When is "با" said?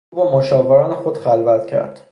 0.23-0.37